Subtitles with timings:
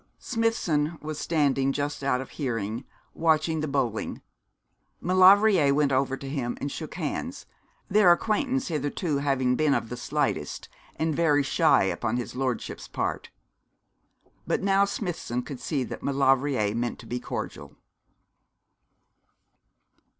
[0.17, 4.19] Smithson was standing just out of hearing, watching the bowling.
[4.99, 7.45] Maulevrier went over to him and shook hands,
[7.87, 13.29] their acquaintance hitherto having been of the slightest, and very shy upon his lordship's part;
[14.47, 17.75] but now Smithson could see that Maulevrier meant to be cordial.